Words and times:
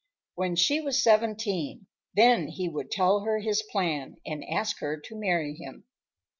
When 0.33 0.55
she 0.55 0.81
was 0.81 1.03
seventeen, 1.03 1.85
then 2.15 2.47
he 2.47 2.67
would 2.67 2.89
tell 2.89 3.19
her 3.19 3.37
his 3.37 3.61
plan 3.61 4.15
and 4.25 4.43
ask 4.45 4.79
her 4.79 4.99
to 4.99 5.15
marry 5.15 5.53
him. 5.53 5.83